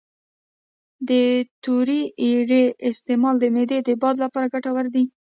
د 1.09 1.11
تورې 1.63 2.01
اریړې 2.25 2.63
استعمال 2.89 3.35
د 3.39 3.45
معدې 3.55 3.79
د 3.87 3.89
باد 4.01 4.15
لپاره 4.23 4.51
ګټور 4.53 4.85
دی 4.95 5.03